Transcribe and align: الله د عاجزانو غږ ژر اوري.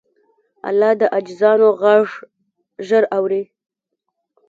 الله 0.69 0.91
د 0.99 1.01
عاجزانو 1.13 1.67
غږ 1.81 2.05
ژر 2.87 3.03
اوري. 3.17 3.43